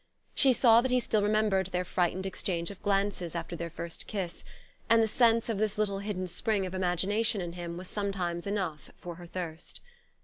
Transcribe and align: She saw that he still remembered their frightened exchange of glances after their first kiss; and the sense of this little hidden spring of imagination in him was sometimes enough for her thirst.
She 0.33 0.51
saw 0.51 0.81
that 0.81 0.89
he 0.89 0.99
still 0.99 1.21
remembered 1.21 1.67
their 1.67 1.83
frightened 1.85 2.25
exchange 2.25 2.71
of 2.71 2.81
glances 2.81 3.35
after 3.35 3.55
their 3.55 3.69
first 3.69 4.07
kiss; 4.07 4.43
and 4.89 4.99
the 5.03 5.07
sense 5.07 5.47
of 5.47 5.59
this 5.59 5.77
little 5.77 5.99
hidden 5.99 6.25
spring 6.25 6.65
of 6.65 6.73
imagination 6.73 7.39
in 7.39 7.53
him 7.53 7.77
was 7.77 7.87
sometimes 7.87 8.47
enough 8.47 8.89
for 8.97 9.17
her 9.17 9.27
thirst. 9.27 9.79